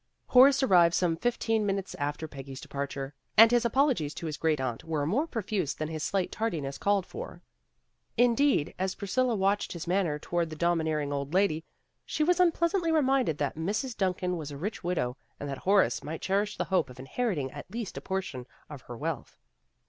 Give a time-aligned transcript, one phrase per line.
[0.29, 4.83] Horace arrived some fifteen minutes after Peggy's departure, and his apologies to his great aunt
[4.83, 7.43] were more profuse than his slight tardiness called for.
[8.17, 11.63] Indeed, as Priscilla watched his manner toward the domineering old lady,
[12.03, 13.95] she was unpleasantly reminded that Mrs.
[13.95, 17.69] Duncan was a rich widow, and that Horace might cherish the hope of inheriting at
[17.69, 19.37] least a portion of her wealth.